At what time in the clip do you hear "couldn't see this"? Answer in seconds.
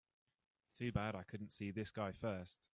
1.21-1.91